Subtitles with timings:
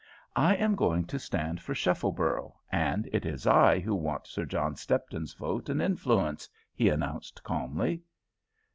[0.35, 4.73] "I am going to stand for Shuffleborough, and it is I who want Sir John
[4.75, 8.01] Stepton's vote and influence," he announced, calmly.